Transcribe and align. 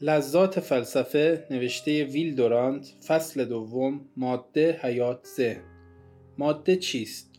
لذات 0.00 0.60
فلسفه 0.60 1.46
نوشته 1.50 2.04
ویل 2.04 2.34
دورانت 2.34 2.94
فصل 3.06 3.44
دوم 3.44 4.00
ماده 4.16 4.78
حیات 4.82 5.26
ذهن. 5.36 5.62
ماده 6.38 6.76
چیست؟ 6.76 7.30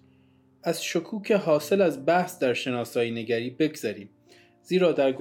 از 0.64 0.84
شکوک 0.84 1.32
حاصل 1.32 1.82
از 1.82 2.06
بحث 2.06 2.40
در 2.40 2.54
شناسایی 2.54 3.12
نگری 3.12 3.50
بگذریم. 3.50 4.10
زیرا 4.62 4.92
در, 4.92 5.16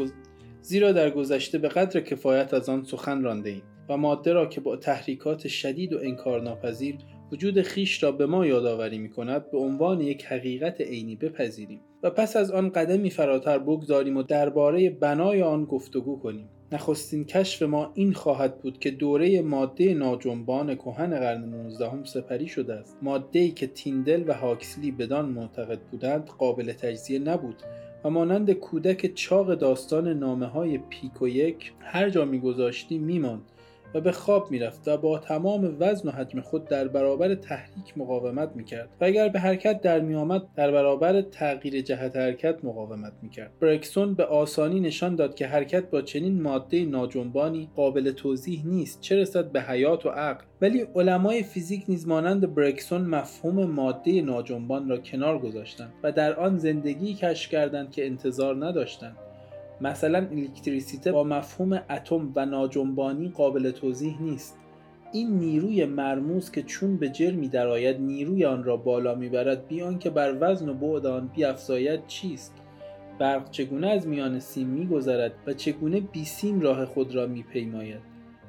زیرا 0.61 0.93
در 0.93 1.11
گذشته 1.11 1.59
به 1.59 1.69
قدر 1.69 2.01
کفایت 2.01 2.55
از 2.55 2.69
آن 2.69 2.85
سخن 2.85 3.23
رانده 3.23 3.51
ایم 3.51 3.63
و 3.89 3.97
ماده 3.97 4.33
را 4.33 4.47
که 4.47 4.61
با 4.61 4.77
تحریکات 4.77 5.49
شدید 5.49 5.93
و 5.93 5.99
انکارناپذیر 5.99 6.97
وجود 7.33 7.63
خیش 7.63 8.03
را 8.03 8.13
به 8.13 8.27
ما 8.27 8.47
یادآوری 8.47 8.99
می 8.99 9.11
کند 9.11 9.51
به 9.51 9.59
عنوان 9.59 10.01
یک 10.01 10.25
حقیقت 10.25 10.81
عینی 10.81 11.17
بپذیریم 11.17 11.81
و 12.03 12.11
پس 12.11 12.37
از 12.37 12.51
آن 12.51 12.69
قدمی 12.69 13.11
فراتر 13.11 13.59
بگذاریم 13.59 14.17
و 14.17 14.23
درباره 14.23 14.91
بنای 14.91 15.43
آن 15.43 15.65
گفتگو 15.65 16.19
کنیم. 16.19 16.49
نخستین 16.73 17.25
کشف 17.25 17.63
ما 17.63 17.93
این 17.95 18.13
خواهد 18.13 18.59
بود 18.59 18.79
که 18.79 18.91
دوره 18.91 19.43
ماده 19.43 19.95
ناجنبان 19.95 20.75
کهن 20.75 21.19
قرن 21.19 21.45
19 21.45 22.05
سپری 22.05 22.49
شده 22.49 22.75
است. 22.75 22.99
ماده 23.03 23.39
ای 23.39 23.51
که 23.51 23.67
تیندل 23.67 24.25
و 24.27 24.35
هاکسلی 24.35 24.91
بدان 24.91 25.29
معتقد 25.29 25.81
بودند 25.81 26.27
قابل 26.39 26.73
تجزیه 26.73 27.19
نبود 27.19 27.63
و 28.05 28.11
مانند 28.11 28.53
کودک 28.53 29.15
چاق 29.15 29.55
داستان 29.55 30.09
نامه 30.09 30.47
های 30.47 30.79
پیک 30.79 31.23
و 31.23 31.29
یک 31.29 31.73
هر 31.81 32.11
جا 32.11 32.25
میگذاشتی 32.25 32.99
میماند. 32.99 33.43
و 33.95 34.01
به 34.01 34.13
خواب 34.13 34.51
می‌رفت 34.51 34.89
و 34.89 34.97
با 34.97 35.19
تمام 35.19 35.77
وزن 35.81 36.09
و 36.09 36.13
حجم 36.13 36.41
خود 36.41 36.69
در 36.69 36.89
برابر 36.89 37.35
تحریک 37.35 37.99
مقاومت 37.99 38.51
می‌کرد 38.55 38.89
و 39.01 39.05
اگر 39.05 39.29
به 39.29 39.39
حرکت 39.41 39.81
در 39.81 40.01
میآمد 40.01 40.43
در 40.57 40.71
برابر 40.71 41.23
تغییر 41.23 41.81
جهت 41.81 42.17
حرکت 42.17 42.65
مقاومت 42.65 43.13
می‌کرد. 43.23 43.51
برکسون 43.61 44.15
به 44.15 44.25
آسانی 44.25 44.81
نشان 44.81 45.17
داد 45.17 45.35
که 45.35 45.47
حرکت 45.47 45.91
با 45.91 46.03
چنین 46.03 46.43
ماده 46.43 46.85
ناجنبانی 46.85 47.69
قابل 47.77 48.11
توضیح 48.11 48.67
نیست 48.67 49.01
چه 49.01 49.17
رسد 49.17 49.53
به 49.53 49.63
حیات 49.63 50.07
و 50.07 50.09
عقل. 50.09 50.45
ولی 50.61 50.87
علمای 50.95 51.43
فیزیک 51.43 51.85
نیز 51.89 52.09
مانند 52.09 52.55
برکسون 52.55 53.01
مفهوم 53.01 53.65
ماده 53.65 54.23
ناجنبان 54.23 54.89
را 54.89 54.99
کنار 54.99 55.39
گذاشتند 55.39 55.93
و 56.03 56.13
در 56.13 56.35
آن 56.35 56.59
زندگی 56.59 57.15
کشف 57.15 57.51
کردند 57.51 57.91
که 57.91 58.07
انتظار 58.07 58.67
نداشتند. 58.67 59.17
مثلا 59.81 60.19
الکتریسیته 60.19 61.13
با 61.13 61.25
مفهوم 61.25 61.73
اتم 61.91 62.33
و 62.37 62.47
ناجنبانی 62.47 63.29
قابل 63.29 63.71
توضیح 63.71 64.23
نیست. 64.23 64.59
این 65.13 65.39
نیروی 65.39 65.85
مرموز 65.85 66.51
که 66.51 66.63
چون 66.63 66.97
به 66.97 67.09
جرمی 67.09 67.49
درآید 67.49 68.01
نیروی 68.01 68.45
آن 68.45 68.65
را 68.65 68.77
بالا 68.77 69.15
می‌برد 69.15 69.69
بیان 69.69 69.99
که 69.99 70.11
بر 70.11 70.37
وزن 70.41 70.69
و 70.69 70.75
بعد 70.75 71.07
آن 71.07 71.31
بیافزاید 71.35 72.07
چیست؟ 72.07 72.53
برق 73.19 73.51
چگونه 73.51 73.89
از 73.89 74.07
میان 74.07 74.41
سیم 74.41 74.67
میگذرد 74.67 75.33
و 75.47 75.53
چگونه 75.53 76.01
بی 76.01 76.25
سیم 76.25 76.61
راه 76.61 76.85
خود 76.85 77.15
را 77.15 77.27
میپیماید؟ 77.27 78.01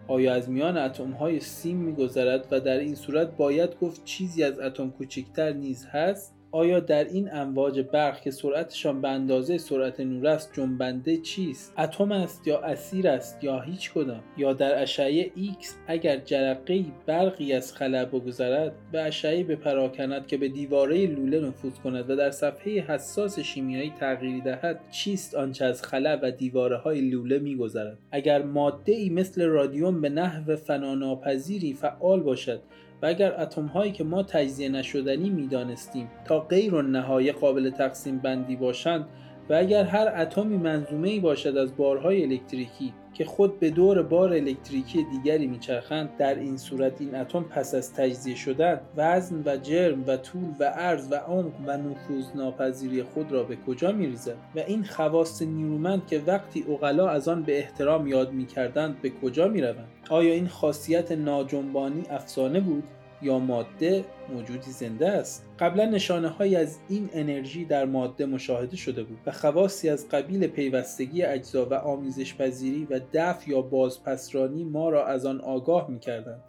آیا 0.07 0.33
از 0.33 0.49
میان 0.49 0.77
اتم 0.77 1.11
های 1.11 1.39
سیم 1.39 1.77
میگذرد 1.77 2.47
و 2.51 2.59
در 2.59 2.77
این 2.77 2.95
صورت 2.95 3.37
باید 3.37 3.79
گفت 3.81 4.05
چیزی 4.05 4.43
از 4.43 4.59
اتم 4.59 4.89
کوچکتر 4.89 5.53
نیز 5.53 5.85
هست؟ 5.85 6.38
آیا 6.51 6.79
در 6.79 7.03
این 7.03 7.29
امواج 7.33 7.79
برق 7.79 8.21
که 8.21 8.31
سرعتشان 8.31 9.01
به 9.01 9.09
اندازه 9.09 9.57
سرعت 9.57 9.99
نور 9.99 10.27
است 10.27 10.53
جنبنده 10.53 11.17
چیست؟ 11.17 11.73
اتم 11.77 12.11
است 12.11 12.47
یا 12.47 12.59
اسیر 12.59 13.07
است 13.07 13.43
یا 13.43 13.59
هیچ 13.59 13.93
کدام؟ 13.93 14.23
یا 14.37 14.53
در 14.53 14.81
اشعه 14.81 15.25
X 15.27 15.65
اگر 15.87 16.17
جرقه 16.17 16.85
برقی 17.05 17.53
از 17.53 17.73
خلا 17.73 18.05
بگذرد 18.05 18.71
به 18.91 19.01
اشعه 19.01 19.43
بپراکند 19.43 20.27
که 20.27 20.37
به 20.37 20.47
دیواره 20.47 21.07
لوله 21.07 21.39
نفوذ 21.47 21.79
کند 21.79 22.09
و 22.09 22.15
در 22.15 22.31
صفحه 22.31 22.81
حساس 22.81 23.39
شیمیایی 23.39 23.93
تغییری 23.99 24.41
دهد 24.41 24.79
چیست 24.91 25.35
آنچه 25.35 25.65
از 25.65 25.83
خلا 25.83 26.19
و 26.23 26.31
دیواره 26.31 26.77
های 26.77 27.01
لوله 27.01 27.39
میگذرد؟ 27.39 27.97
اگر 28.11 28.41
ماده 28.41 28.91
ای 28.91 29.09
مثل 29.09 29.45
رادیوم 29.45 30.01
به 30.01 30.09
نحو 30.09 30.55
فناناپذیری 30.55 31.73
فعال 31.73 32.19
باشد 32.19 32.61
و 33.01 33.05
اگر 33.05 33.41
اتم 33.41 33.65
هایی 33.65 33.91
که 33.91 34.03
ما 34.03 34.23
تجزیه 34.23 34.69
نشدنی 34.69 35.29
می‌دانستیم 35.29 36.09
تا 36.25 36.39
غیر 36.39 36.75
و 36.75 36.81
نهایه 36.81 37.31
قابل 37.31 37.69
تقسیم 37.69 38.17
بندی 38.19 38.55
باشند 38.55 39.05
و 39.49 39.53
اگر 39.53 39.83
هر 39.83 40.13
اتمی 40.15 40.57
منظومه 40.57 41.19
باشد 41.19 41.57
از 41.57 41.77
بارهای 41.77 42.23
الکتریکی 42.23 42.93
که 43.13 43.25
خود 43.25 43.59
به 43.59 43.69
دور 43.69 44.03
بار 44.03 44.33
الکتریکی 44.33 45.03
دیگری 45.03 45.47
میچرخند 45.47 46.09
در 46.17 46.35
این 46.35 46.57
صورت 46.57 47.01
این 47.01 47.15
اتم 47.15 47.43
پس 47.43 47.75
از 47.75 47.93
تجزیه 47.93 48.35
شدن 48.35 48.81
وزن 48.97 49.43
و 49.45 49.57
جرم 49.57 50.03
و 50.07 50.17
طول 50.17 50.53
و 50.59 50.63
عرض 50.63 51.07
و 51.11 51.15
عمق 51.15 51.53
و 51.65 51.77
نفوذ 51.77 53.01
خود 53.13 53.31
را 53.31 53.43
به 53.43 53.55
کجا 53.67 53.91
میریزد؟ 53.91 54.35
و 54.55 54.59
این 54.59 54.83
خواست 54.83 55.41
نیرومند 55.41 56.07
که 56.07 56.21
وقتی 56.27 56.65
اغلا 56.69 57.09
از 57.09 57.27
آن 57.27 57.43
به 57.43 57.57
احترام 57.57 58.07
یاد 58.07 58.31
می‌کردند 58.31 59.01
به 59.01 59.09
کجا 59.09 59.47
می‌روند؟ 59.47 59.87
آیا 60.09 60.33
این 60.33 60.47
خاصیت 60.47 61.11
ناجنبانی 61.11 62.03
افسانه 62.09 62.59
بود؟ 62.59 62.83
یا 63.21 63.39
ماده 63.39 64.05
موجودی 64.33 64.71
زنده 64.71 65.09
است. 65.09 65.45
قبلا 65.59 65.85
نشانه 65.85 66.27
های 66.27 66.55
از 66.55 66.79
این 66.89 67.09
انرژی 67.13 67.65
در 67.65 67.85
ماده 67.85 68.25
مشاهده 68.25 68.75
شده 68.75 69.03
بود 69.03 69.19
و 69.25 69.31
خواصی 69.31 69.89
از 69.89 70.09
قبیل 70.09 70.47
پیوستگی 70.47 71.23
اجزا 71.23 71.65
و 71.65 71.73
آمیزش 71.73 72.35
پذیری 72.35 72.87
و 72.89 72.99
دفع 73.13 73.49
یا 73.49 73.61
بازپسرانی 73.61 74.63
ما 74.63 74.89
را 74.89 75.07
از 75.07 75.25
آن 75.25 75.41
آگاه 75.41 75.89
می 75.89 75.99
کردند 75.99 76.43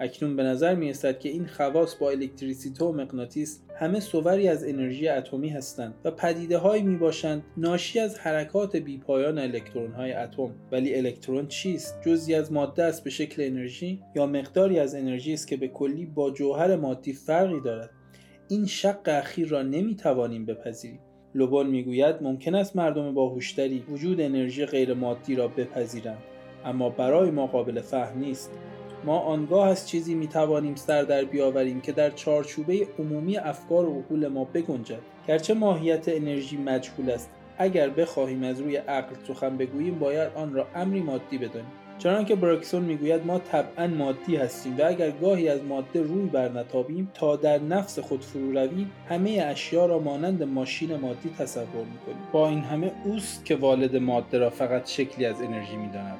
اکنون 0.00 0.36
به 0.36 0.42
نظر 0.42 0.74
می 0.74 0.92
که 0.92 1.28
این 1.28 1.46
خواص 1.46 1.94
با 1.94 2.10
الکتریسیته 2.10 2.84
و 2.84 2.92
مغناطیس 2.92 3.60
همه 3.74 4.00
صوری 4.00 4.48
از 4.48 4.64
انرژی 4.64 5.08
اتمی 5.08 5.48
هستند 5.48 5.94
و 6.04 6.10
پدیده 6.10 6.58
هایی 6.58 6.82
می 6.82 6.96
باشند 6.96 7.42
ناشی 7.56 8.00
از 8.00 8.18
حرکات 8.18 8.76
بیپایان 8.76 9.38
الکترون 9.38 9.92
های 9.92 10.12
اتم. 10.12 10.54
ولی 10.72 10.94
الکترون 10.94 11.46
چیست؟ 11.46 12.00
جزی 12.06 12.34
از 12.34 12.52
ماده 12.52 12.82
است 12.82 13.04
به 13.04 13.10
شکل 13.10 13.42
انرژی 13.42 14.02
یا 14.16 14.26
مقداری 14.26 14.78
از 14.78 14.94
انرژی 14.94 15.32
است 15.32 15.48
که 15.48 15.56
به 15.56 15.68
کلی 15.68 16.06
با 16.06 16.30
جوهر 16.30 16.76
مادی 16.76 17.12
فرقی 17.12 17.60
دارد؟ 17.60 17.90
این 18.48 18.66
شق 18.66 19.00
اخیر 19.06 19.48
را 19.48 19.62
نمی 19.62 19.96
توانیم 19.96 20.46
بپذیریم. 20.46 21.00
لوبون 21.34 21.66
می‌گوید 21.66 22.16
ممکن 22.20 22.54
است 22.54 22.76
مردم 22.76 23.14
باهوشتری 23.14 23.84
وجود 23.88 24.20
انرژی 24.20 24.66
غیر 24.66 24.94
مادی 24.94 25.34
را 25.34 25.48
بپذیرند 25.48 26.22
اما 26.64 26.90
برای 26.90 27.30
ما 27.30 27.46
قابل 27.46 27.80
فهم 27.80 28.18
نیست. 28.18 28.50
ما 29.04 29.18
آنگاه 29.18 29.68
از 29.68 29.88
چیزی 29.88 30.14
می 30.14 30.26
توانیم 30.26 30.74
سر 30.74 31.02
در 31.02 31.24
بیاوریم 31.24 31.80
که 31.80 31.92
در 31.92 32.10
چارچوبه 32.10 32.88
عمومی 32.98 33.36
افکار 33.36 33.88
و 33.88 33.98
عقول 33.98 34.28
ما 34.28 34.44
بگنجد. 34.44 34.98
گرچه 35.28 35.54
ماهیت 35.54 36.08
انرژی 36.08 36.56
مجهول 36.56 37.10
است 37.10 37.30
اگر 37.58 37.90
بخواهیم 37.90 38.42
از 38.42 38.60
روی 38.60 38.76
عقل 38.76 39.14
سخن 39.28 39.56
بگوییم 39.56 39.98
باید 39.98 40.30
آن 40.34 40.54
را 40.54 40.66
امری 40.74 41.00
مادی 41.00 41.38
بدانیم. 41.38 41.70
چنانکه 41.98 42.34
برکسون 42.34 42.82
می‌گوید 42.82 43.26
ما 43.26 43.38
طبعا 43.38 43.86
مادی 43.86 44.36
هستیم 44.36 44.76
و 44.78 44.82
اگر 44.84 45.10
گاهی 45.10 45.48
از 45.48 45.62
ماده 45.62 46.02
روی 46.02 46.26
برنتابیم 46.26 47.10
تا 47.14 47.36
در 47.36 47.58
نفس 47.58 47.98
خود 47.98 48.24
فرو 48.24 48.52
رویم 48.52 48.90
همه 49.08 49.30
اشیا 49.30 49.86
را 49.86 49.98
مانند 49.98 50.42
ماشین 50.42 50.96
مادی 50.96 51.30
تصور 51.38 51.64
می‌کنیم. 51.64 52.26
با 52.32 52.48
این 52.48 52.60
همه 52.60 52.92
اوست 53.04 53.44
که 53.44 53.56
والد 53.56 53.96
ماده 53.96 54.38
را 54.38 54.50
فقط 54.50 54.88
شکلی 54.88 55.26
از 55.26 55.42
انرژی 55.42 55.76
می‌داند. 55.76 56.18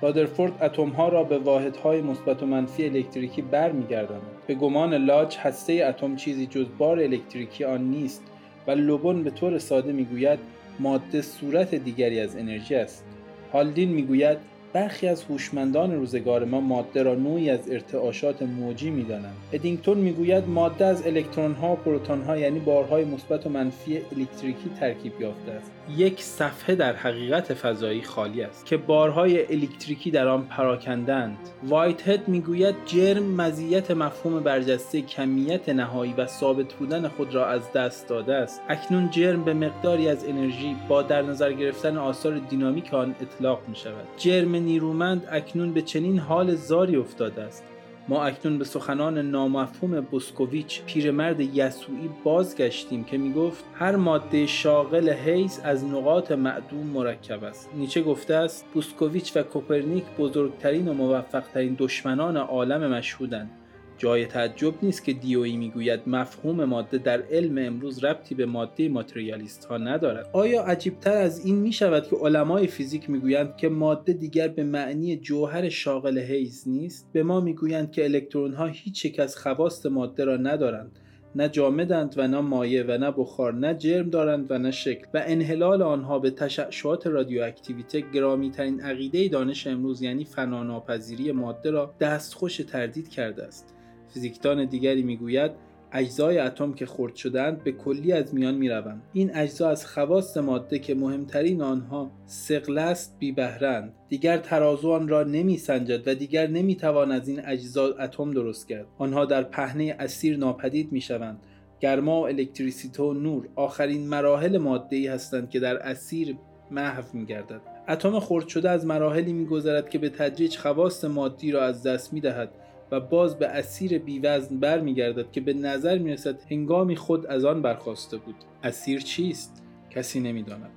رادرفورد 0.00 0.62
اتمها 0.62 1.08
را 1.08 1.24
به 1.24 1.38
واحدهای 1.38 2.02
مثبت 2.02 2.42
و 2.42 2.46
منفی 2.46 2.84
الکتریکی 2.84 3.42
برمیگرداند. 3.42 4.22
به 4.46 4.54
گمان 4.54 4.94
لاج 4.94 5.36
هسته 5.38 5.84
اتم 5.88 6.16
چیزی 6.16 6.46
جز 6.46 6.66
بار 6.78 6.98
الکتریکی 6.98 7.64
آن 7.64 7.84
نیست 7.84 8.22
و 8.66 8.70
لوبون 8.70 9.22
به 9.22 9.30
طور 9.30 9.58
ساده 9.58 9.92
می‌گوید 9.92 10.38
ماده 10.78 11.22
صورت 11.22 11.74
دیگری 11.74 12.20
از 12.20 12.36
انرژی 12.36 12.74
است. 12.74 13.04
هالدین 13.52 13.88
می‌گوید 13.88 14.38
برخی 14.72 15.08
از 15.08 15.24
هوشمندان 15.24 15.94
روزگار 15.94 16.44
ما 16.44 16.60
ماده 16.60 17.02
را 17.02 17.14
نوعی 17.14 17.50
از 17.50 17.70
ارتعاشات 17.70 18.42
موجی 18.42 18.90
می‌دانند. 18.90 19.36
ادینگتون 19.52 19.98
می‌گوید 19.98 20.48
ماده 20.48 20.84
از 20.84 21.06
الکترون 21.06 21.52
ها 21.52 21.72
و 21.72 21.76
پروتون 21.76 22.22
ها 22.22 22.36
یعنی 22.36 22.58
بارهای 22.58 23.04
مثبت 23.04 23.46
و 23.46 23.50
منفی 23.50 23.96
الکتریکی 23.96 24.70
ترکیب 24.80 25.20
یافته 25.20 25.52
است. 25.52 25.72
یک 25.96 26.22
صفحه 26.22 26.74
در 26.74 26.96
حقیقت 26.96 27.54
فضایی 27.54 28.02
خالی 28.02 28.42
است 28.42 28.66
که 28.66 28.76
بارهای 28.76 29.52
الکتریکی 29.54 30.10
در 30.10 30.28
آن 30.28 30.42
پراکندند. 30.42 31.38
وایت 31.62 32.08
هد 32.08 32.28
می‌گوید 32.28 32.74
جرم 32.86 33.22
مزیت 33.22 33.90
مفهوم 33.90 34.40
برجسته 34.40 35.02
کمیت 35.02 35.68
نهایی 35.68 36.14
و 36.18 36.26
ثابت 36.26 36.72
بودن 36.72 37.08
خود 37.08 37.34
را 37.34 37.46
از 37.46 37.72
دست 37.72 38.08
داده 38.08 38.34
است. 38.34 38.60
اکنون 38.68 39.10
جرم 39.10 39.44
به 39.44 39.54
مقداری 39.54 40.08
از 40.08 40.24
انرژی 40.24 40.76
با 40.88 41.02
در 41.02 41.22
نظر 41.22 41.52
گرفتن 41.52 41.96
آثار 41.96 42.38
دینامیک 42.38 42.94
آن 42.94 43.14
اطلاق 43.20 43.60
می 43.68 43.76
شود 43.76 44.08
جرم 44.16 44.56
نیرومند 44.56 45.28
اکنون 45.30 45.72
به 45.72 45.82
چنین 45.82 46.18
حال 46.18 46.54
زاری 46.54 46.96
افتاده 46.96 47.42
است. 47.42 47.64
ما 48.08 48.24
اکنون 48.24 48.58
به 48.58 48.64
سخنان 48.64 49.18
نامفهوم 49.18 50.00
بوسکوویچ 50.00 50.82
پیرمرد 50.82 51.40
یسوعی 51.40 52.10
بازگشتیم 52.24 53.04
که 53.04 53.18
می‌گفت 53.18 53.64
هر 53.74 53.96
ماده 53.96 54.46
شاغل 54.46 55.10
حیز 55.10 55.60
از 55.64 55.84
نقاط 55.84 56.32
معدوم 56.32 56.86
مرکب 56.86 57.44
است. 57.44 57.70
نیچه 57.74 58.02
گفته 58.02 58.34
است 58.34 58.66
بوسکوویچ 58.74 59.36
و 59.36 59.42
کوپرنیک 59.42 60.04
بزرگترین 60.18 60.88
و 60.88 60.92
موفقترین 60.92 61.76
دشمنان 61.78 62.36
عالم 62.36 62.90
مشهودند. 62.90 63.50
جای 63.98 64.26
تعجب 64.26 64.74
نیست 64.82 65.04
که 65.04 65.12
دیوی 65.12 65.56
می‌گوید 65.56 66.00
مفهوم 66.06 66.64
ماده 66.64 66.98
در 66.98 67.22
علم 67.22 67.58
امروز 67.58 68.04
ربطی 68.04 68.34
به 68.34 68.46
ماده 68.46 68.88
ماتریالیست 68.88 69.64
ها 69.64 69.78
ندارد. 69.78 70.30
آیا 70.32 70.62
عجیبتر 70.62 71.16
از 71.16 71.46
این 71.46 71.56
می 71.56 71.72
شود 71.72 72.08
که 72.08 72.16
علمای 72.16 72.66
فیزیک 72.66 73.10
می‌گویند 73.10 73.56
که 73.56 73.68
ماده 73.68 74.12
دیگر 74.12 74.48
به 74.48 74.64
معنی 74.64 75.16
جوهر 75.16 75.68
شاغل 75.68 76.18
حیز 76.18 76.68
نیست؟ 76.68 77.08
به 77.12 77.22
ما 77.22 77.40
می‌گویند 77.40 77.92
که 77.92 78.04
الکترون 78.04 78.54
ها 78.54 78.66
هیچ 78.66 79.04
یک 79.04 79.20
از 79.20 79.36
خواست 79.36 79.86
ماده 79.86 80.24
را 80.24 80.36
ندارند. 80.36 80.98
نه 81.34 81.48
جامدند 81.48 82.14
و 82.16 82.28
نه 82.28 82.40
مایع 82.40 82.84
و 82.88 82.98
نه 82.98 83.10
بخار 83.10 83.54
نه 83.54 83.74
جرم 83.74 84.10
دارند 84.10 84.50
و 84.50 84.58
نه 84.58 84.70
شکل. 84.70 85.06
و 85.14 85.22
انحلال 85.26 85.82
آنها 85.82 86.18
به 86.18 86.30
تشعشعات 86.30 87.06
رادیواکتیویته 87.06 88.00
گرامی 88.00 88.50
ترین 88.50 88.80
عقیده 88.80 89.28
دانش 89.28 89.66
امروز 89.66 90.02
یعنی 90.02 90.24
فناناپذیری 90.24 91.32
ماده 91.32 91.70
را 91.70 91.94
دستخوش 92.00 92.56
تردید 92.56 93.08
کرده 93.08 93.44
است. 93.44 93.74
فیزیکدان 94.14 94.64
دیگری 94.64 95.02
می‌گوید 95.02 95.50
اجزای 95.92 96.38
اتم 96.38 96.72
که 96.72 96.86
خرد 96.86 97.14
شدند 97.14 97.64
به 97.64 97.72
کلی 97.72 98.12
از 98.12 98.34
میان 98.34 98.54
می 98.54 98.68
روند. 98.68 99.02
این 99.12 99.30
اجزا 99.34 99.70
از 99.70 99.86
خواست 99.86 100.38
ماده 100.38 100.78
که 100.78 100.94
مهمترین 100.94 101.62
آنها 101.62 102.10
سقل 102.26 102.78
است 102.78 103.16
بی 103.18 103.32
بهرند. 103.32 103.94
دیگر 104.08 104.38
ترازو 104.38 104.90
آن 104.90 105.08
را 105.08 105.22
نمی 105.22 105.56
سنجد 105.56 106.08
و 106.08 106.14
دیگر 106.14 106.46
نمی 106.46 106.76
توان 106.76 107.12
از 107.12 107.28
این 107.28 107.40
اجزا 107.44 107.86
اتم 107.86 108.30
درست 108.30 108.68
کرد. 108.68 108.86
آنها 108.98 109.24
در 109.24 109.42
پهنه 109.42 109.96
اسیر 109.98 110.36
ناپدید 110.36 110.92
می 110.92 111.00
شوند. 111.00 111.38
گرما 111.80 112.20
و 112.20 112.26
الکتریسیته 112.26 113.02
و 113.02 113.12
نور 113.12 113.48
آخرین 113.54 114.08
مراحل 114.08 114.58
ماده 114.58 114.96
ای 114.96 115.06
هستند 115.06 115.50
که 115.50 115.60
در 115.60 115.76
اسیر 115.76 116.36
محو 116.70 117.04
می 117.12 117.26
گردد. 117.26 117.60
اتم 117.88 118.20
خرد 118.20 118.48
شده 118.48 118.70
از 118.70 118.86
مراحلی 118.86 119.32
می 119.32 119.46
گذرد 119.46 119.90
که 119.90 119.98
به 119.98 120.08
تدریج 120.08 120.56
خواست 120.56 121.04
مادی 121.04 121.50
را 121.50 121.64
از 121.64 121.82
دست 121.82 122.12
می 122.12 122.20
دهد 122.20 122.50
و 122.90 123.00
باز 123.00 123.38
به 123.38 123.46
اسیر 123.46 123.98
بیوزن 123.98 124.56
برمیگردد 124.56 125.32
که 125.32 125.40
به 125.40 125.52
نظر 125.52 125.98
می‌رسد 125.98 126.40
هنگامی 126.50 126.96
خود 126.96 127.26
از 127.26 127.44
آن 127.44 127.62
برخواسته 127.62 128.16
بود. 128.16 128.34
اسیر 128.62 129.00
چیست؟ 129.00 129.62
کسی 129.90 130.20
نمی‌داند. 130.20 130.70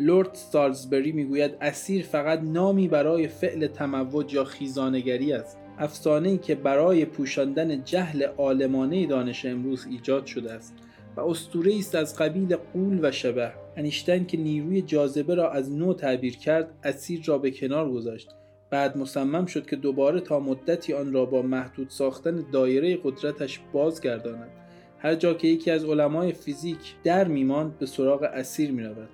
لورد 0.00 0.34
سالزبری 0.34 1.12
می‌گوید 1.12 1.50
اسیر 1.60 2.04
فقط 2.04 2.40
نامی 2.40 2.88
برای 2.88 3.28
فعل 3.28 3.66
تموج 3.66 4.34
یا 4.34 4.44
خیزانگری 4.44 5.32
است. 5.32 5.58
افسانه 5.78 6.28
ای 6.28 6.38
که 6.38 6.54
برای 6.54 7.04
پوشاندن 7.04 7.84
جهل 7.84 8.22
عالمانه 8.22 9.06
دانش 9.06 9.46
امروز 9.46 9.86
ایجاد 9.90 10.26
شده 10.26 10.52
است 10.52 10.74
و 11.16 11.20
اسطوره 11.20 11.78
است 11.78 11.94
از 11.94 12.16
قبیل 12.16 12.56
غول 12.56 12.98
و 13.02 13.10
شبح. 13.10 13.52
انیشتین 13.76 14.26
که 14.26 14.36
نیروی 14.36 14.82
جاذبه 14.82 15.34
را 15.34 15.50
از 15.50 15.72
نو 15.72 15.94
تعبیر 15.94 16.36
کرد 16.36 16.70
اثیر 16.84 17.22
را 17.24 17.38
به 17.38 17.50
کنار 17.50 17.90
گذاشت. 17.90 18.28
بعد 18.70 18.96
مصمم 18.96 19.46
شد 19.46 19.66
که 19.66 19.76
دوباره 19.76 20.20
تا 20.20 20.40
مدتی 20.40 20.92
آن 20.92 21.12
را 21.12 21.26
با 21.26 21.42
محدود 21.42 21.90
ساختن 21.90 22.44
دایره 22.52 22.98
قدرتش 23.04 23.60
بازگرداند. 23.72 24.50
هر 24.98 25.14
جا 25.14 25.34
که 25.34 25.48
یکی 25.48 25.70
از 25.70 25.84
علمای 25.84 26.32
فیزیک 26.32 26.94
در 27.04 27.28
میماند 27.28 27.78
به 27.78 27.86
سراغ 27.86 28.22
اثیر 28.22 28.72
می‌رود. 28.72 29.08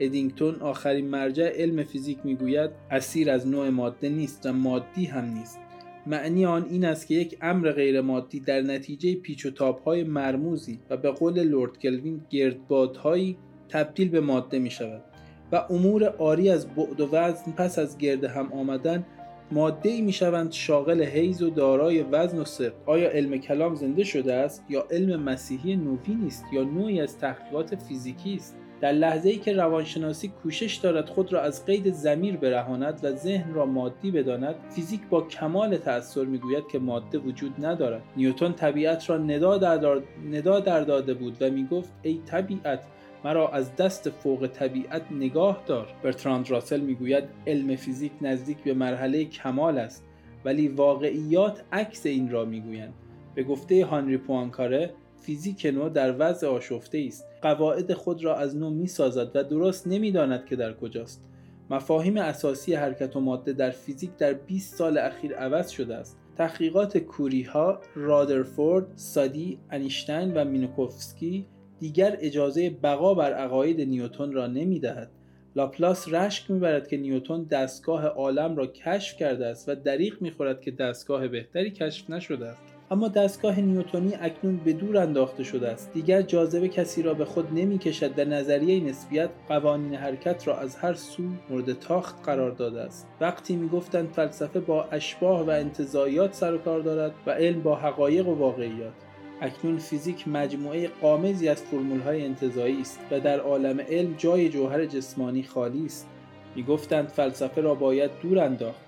ادینگتون 0.00 0.54
آخرین 0.54 1.08
مرجع 1.08 1.52
علم 1.62 1.84
فیزیک 1.84 2.18
می‌گوید 2.24 2.70
اثیر 2.90 3.30
از 3.30 3.48
نوع 3.48 3.68
ماده 3.68 4.08
نیست 4.08 4.46
و 4.46 4.52
مادی 4.52 5.04
هم 5.04 5.24
نیست. 5.24 5.58
معنی 6.06 6.46
آن 6.46 6.66
این 6.70 6.84
است 6.84 7.06
که 7.06 7.14
یک 7.14 7.38
امر 7.42 7.72
غیر 7.72 8.00
مادی 8.00 8.40
در 8.40 8.60
نتیجه 8.60 9.14
پیچ 9.14 9.46
و 9.46 9.50
تابهای 9.50 10.04
مرموزی 10.04 10.78
و 10.90 10.96
به 10.96 11.10
قول 11.10 11.42
لورد 11.42 11.78
کلوین 11.78 12.20
گردبادهایی 12.30 13.36
تبدیل 13.68 14.08
به 14.08 14.20
ماده 14.20 14.58
می 14.58 14.70
شود 14.70 15.02
و 15.52 15.64
امور 15.70 16.04
آری 16.18 16.50
از 16.50 16.66
بعد 16.66 17.00
و 17.00 17.08
وزن 17.12 17.52
پس 17.52 17.78
از 17.78 17.98
گرد 17.98 18.24
هم 18.24 18.52
آمدن 18.52 19.04
ماده 19.52 19.88
ای 19.88 20.00
می 20.00 20.12
شوند 20.12 20.52
شاغل 20.52 21.02
حیز 21.02 21.42
و 21.42 21.50
دارای 21.50 22.02
وزن 22.02 22.38
و 22.38 22.44
سق 22.44 22.72
آیا 22.86 23.10
علم 23.10 23.38
کلام 23.38 23.74
زنده 23.74 24.04
شده 24.04 24.34
است 24.34 24.64
یا 24.68 24.86
علم 24.90 25.22
مسیحی 25.22 25.76
نوین 25.76 26.24
است 26.26 26.44
یا 26.52 26.62
نوعی 26.62 27.00
از 27.00 27.18
تحقیقات 27.18 27.74
فیزیکی 27.74 28.34
است؟ 28.34 28.56
در 28.80 28.92
لحظه 28.92 29.28
ای 29.28 29.36
که 29.36 29.52
روانشناسی 29.52 30.28
کوشش 30.28 30.76
دارد 30.76 31.08
خود 31.08 31.32
را 31.32 31.42
از 31.42 31.66
قید 31.66 31.92
زمیر 31.92 32.36
برهاند 32.36 33.00
و 33.02 33.12
ذهن 33.12 33.54
را 33.54 33.66
مادی 33.66 34.10
بداند 34.10 34.54
فیزیک 34.70 35.00
با 35.10 35.22
کمال 35.22 35.76
تأثیر 35.76 36.24
می‌گوید 36.24 36.64
که 36.72 36.78
ماده 36.78 37.18
وجود 37.18 37.64
ندارد. 37.66 38.02
نیوتن 38.16 38.52
طبیعت 38.52 39.10
را 39.10 39.18
ندا 39.18 39.58
در, 39.58 40.00
ندا 40.30 40.60
در 40.60 40.80
داده 40.80 41.14
بود 41.14 41.36
و 41.40 41.50
می‌گفت 41.50 41.92
ای 42.02 42.20
طبیعت 42.26 42.80
مرا 43.24 43.48
از 43.48 43.76
دست 43.76 44.10
فوق 44.10 44.46
طبیعت 44.46 45.02
نگاه 45.10 45.62
دار. 45.66 45.88
برتراند 46.02 46.50
راسل 46.50 46.80
می‌گوید 46.80 47.24
علم 47.46 47.76
فیزیک 47.76 48.12
نزدیک 48.20 48.58
به 48.62 48.74
مرحله 48.74 49.24
کمال 49.24 49.78
است 49.78 50.04
ولی 50.44 50.68
واقعیات 50.68 51.64
عکس 51.72 52.06
این 52.06 52.30
را 52.30 52.44
می‌گویند. 52.44 52.94
به 53.34 53.42
گفته 53.42 53.84
هانری 53.84 54.16
پوانکاره 54.16 54.94
فیزیک 55.22 55.66
نو 55.66 55.88
در 55.88 56.14
وضع 56.18 56.48
آشفته 56.48 57.04
است. 57.06 57.26
قواعد 57.42 57.92
خود 57.92 58.24
را 58.24 58.36
از 58.36 58.56
نو 58.56 58.70
می‌سازد 58.70 59.36
و 59.36 59.44
درست 59.44 59.86
نمی‌داند 59.86 60.44
که 60.44 60.56
در 60.56 60.72
کجاست. 60.72 61.24
مفاهیم 61.70 62.16
اساسی 62.16 62.74
حرکت 62.74 63.16
و 63.16 63.20
ماده 63.20 63.52
در 63.52 63.70
فیزیک 63.70 64.16
در 64.16 64.32
20 64.32 64.76
سال 64.76 64.98
اخیر 64.98 65.34
عوض 65.34 65.70
شده 65.70 65.96
است. 65.96 66.18
تحقیقات 66.36 66.98
کوری 66.98 67.42
ها، 67.42 67.80
رادرفورد، 67.94 68.86
سادی، 68.94 69.58
انیشتین 69.70 70.34
و 70.34 70.44
مینوکوفسکی 70.44 71.46
دیگر 71.80 72.16
اجازه 72.20 72.70
بقا 72.70 73.14
بر 73.14 73.32
عقاید 73.32 73.80
نیوتن 73.80 74.32
را 74.32 74.46
نمی 74.46 74.78
دهد. 74.80 75.10
لاپلاس 75.56 76.08
رشک 76.08 76.50
می‌برد 76.50 76.88
که 76.88 76.96
نیوتن 76.96 77.44
دستگاه 77.44 78.06
عالم 78.06 78.56
را 78.56 78.66
کشف 78.66 79.16
کرده 79.16 79.46
است 79.46 79.68
و 79.68 79.74
دریغ 79.74 80.22
می‌خورد 80.22 80.60
که 80.60 80.70
دستگاه 80.70 81.28
بهتری 81.28 81.70
کشف 81.70 82.10
نشده 82.10 82.46
است. 82.46 82.62
اما 82.90 83.08
دستگاه 83.08 83.60
نیوتونی 83.60 84.14
اکنون 84.20 84.56
به 84.64 84.72
دور 84.72 84.96
انداخته 84.96 85.44
شده 85.44 85.68
است. 85.68 85.92
دیگر 85.92 86.22
جاذبه 86.22 86.68
کسی 86.68 87.02
را 87.02 87.14
به 87.14 87.24
خود 87.24 87.52
نمی‌کشد. 87.54 88.18
و 88.18 88.24
نظریه 88.24 88.84
نسبیت 88.84 89.30
قوانین 89.48 89.94
حرکت 89.94 90.48
را 90.48 90.58
از 90.58 90.76
هر 90.76 90.94
سو 90.94 91.22
مورد 91.50 91.72
تاخت 91.72 92.24
قرار 92.24 92.50
داده 92.50 92.80
است. 92.80 93.06
وقتی 93.20 93.56
می‌گفتند 93.56 94.12
فلسفه 94.12 94.60
با 94.60 94.84
اشباه 94.84 95.46
و 95.46 95.50
انتظایات 95.50 96.34
سر 96.34 96.54
و 96.54 96.58
کار 96.58 96.80
دارد 96.80 97.12
و 97.26 97.30
علم 97.30 97.62
با 97.62 97.76
حقایق 97.76 98.28
و 98.28 98.34
واقعیات. 98.34 98.92
اکنون 99.40 99.78
فیزیک 99.78 100.28
مجموعه 100.28 100.88
قامزی 100.88 101.48
از 101.48 101.62
فرمولهای 101.62 102.24
انتظایی 102.24 102.80
است 102.80 103.00
و 103.10 103.20
در 103.20 103.40
عالم 103.40 103.80
علم 103.80 104.14
جای 104.18 104.48
جوهر 104.48 104.86
جسمانی 104.86 105.42
خالی 105.42 105.86
است. 105.86 106.08
می‌گفتند 106.56 107.08
فلسفه 107.08 107.60
را 107.60 107.74
باید 107.74 108.10
دور 108.22 108.38
انداخت. 108.38 108.80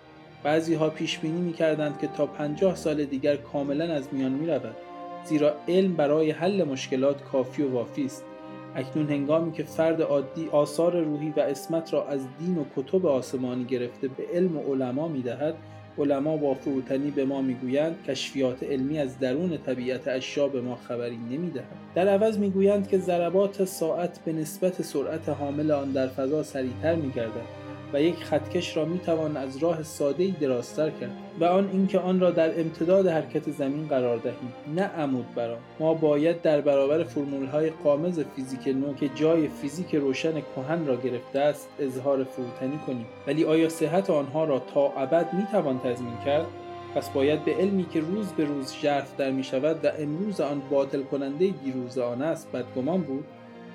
بعضی 0.43 0.75
ها 0.75 0.91
پیش 0.91 1.19
بینی 1.19 1.41
می 1.41 1.53
کردند 1.53 1.99
که 1.99 2.07
تا 2.07 2.27
پنجاه 2.27 2.77
سال 2.77 3.05
دیگر 3.05 3.37
کاملا 3.37 3.95
از 3.95 4.09
میان 4.13 4.33
می 4.33 4.47
رود 4.47 4.77
زیرا 5.25 5.55
علم 5.69 5.95
برای 5.95 6.31
حل 6.31 6.65
مشکلات 6.65 7.23
کافی 7.23 7.63
و 7.63 7.71
وافی 7.71 8.05
است. 8.05 8.25
اکنون 8.75 9.11
هنگامی 9.11 9.53
که 9.53 9.63
فرد 9.63 10.03
عادی 10.03 10.49
آثار 10.53 11.01
روحی 11.01 11.33
و 11.37 11.41
اسمت 11.41 11.93
را 11.93 12.07
از 12.07 12.21
دین 12.39 12.59
و 12.59 12.65
کتب 12.77 13.07
آسمانی 13.07 13.65
گرفته 13.65 14.09
به 14.09 14.25
علم 14.35 14.57
و 14.57 14.61
علما 14.61 15.09
می 15.09 15.23
دهد 15.23 15.55
علما 15.99 16.37
با 16.37 16.55
فروتنی 16.55 17.11
به 17.11 17.25
ما 17.25 17.43
می‌گویند 17.43 17.97
کشفیات 18.09 18.63
علمی 18.63 18.99
از 18.99 19.19
درون 19.19 19.59
طبیعت 19.67 20.09
اشیا 20.09 20.49
به 20.49 20.61
ما 20.61 20.77
خبری 20.77 21.17
نمی‌دهند 21.17 21.77
در 21.95 22.09
عوض 22.09 22.39
می‌گویند 22.39 22.89
که 22.89 22.99
ضربات 22.99 23.65
ساعت 23.65 24.19
به 24.25 24.33
نسبت 24.33 24.83
سرعت 24.83 25.29
حامل 25.29 25.71
آن 25.71 25.91
در 25.91 26.09
فضا 26.09 26.43
سریعتر 26.43 26.95
میگردد. 26.95 27.62
و 27.93 28.03
یک 28.03 28.25
خطکش 28.25 28.77
را 28.77 28.85
می‌توان 28.85 29.37
از 29.37 29.57
راه 29.57 29.83
ساده 29.83 30.31
درازتر 30.41 30.91
کرد 30.91 31.11
و 31.41 31.45
آن 31.45 31.69
اینکه 31.73 31.99
آن 31.99 32.21
را 32.21 32.31
در 32.31 32.61
امتداد 32.61 33.07
حرکت 33.07 33.51
زمین 33.51 33.89
قرار 33.89 34.17
دهیم 34.17 34.53
نه 34.77 34.83
عمود 34.83 35.35
برا. 35.35 35.57
ما 35.81 35.95
باید 35.95 36.43
در 36.43 36.61
برابر 36.61 37.05
فرمول 37.05 37.47
های 37.47 37.71
قامز 37.71 38.21
فیزیک 38.37 38.69
نو 38.69 38.95
که 38.95 39.09
جای 39.09 39.49
فیزیک 39.49 39.95
روشن 39.95 40.33
کهن 40.33 40.87
را 40.87 40.97
گرفته 40.97 41.39
است 41.39 41.69
اظهار 41.79 42.25
فروتنی 42.25 42.79
کنیم. 42.87 43.07
ولی 43.27 43.45
آیا 43.45 43.69
صحت 43.69 44.11
آنها 44.11 44.45
را 44.45 44.59
تا 44.59 44.93
ابد 44.97 45.33
می‌توان 45.33 45.79
تضمین 45.79 46.17
کرد؟ 46.25 46.47
پس 46.95 47.11
باید 47.11 47.45
به 47.45 47.55
علمی 47.55 47.87
که 47.93 48.01
روز 48.01 48.33
به 48.33 48.45
روز 48.45 48.75
ژرف 48.83 49.17
در 49.17 49.31
می 49.31 49.45
شود 49.45 49.85
و 49.85 49.89
امروز 49.99 50.41
آن 50.41 50.63
باطل 50.71 51.03
کننده 51.03 51.55
دیروز 51.65 51.99
آن 51.99 52.23
است 52.23 52.53
بدگمان 52.53 53.01
بود؟ 53.01 53.25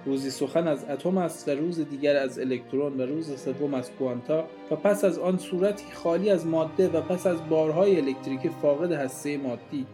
روزی 0.06 0.30
سخن 0.30 0.68
از 0.68 0.86
اتم 0.90 1.18
است 1.18 1.48
و 1.48 1.52
روز 1.52 1.90
دیگر 1.90 2.16
از 2.16 2.40
الکترون 2.40 2.98
و 2.98 3.06
روز 3.06 3.40
سوم 3.40 3.74
از 3.74 3.92
کوانتا 3.92 4.44
و 4.72 4.76
پس 4.76 5.04
از 5.04 5.20
آن 5.20 5.38
صورتی 5.38 5.86
خالی 5.94 6.30
از 6.30 6.48
ماده 6.48 6.90
و 6.90 7.02
پس 7.02 7.28
از 7.28 7.50
بارهای 7.50 8.02
الکتریکی 8.02 8.50
فاقد 8.62 8.92
هسته 8.92 9.38
مادی. 9.38 9.86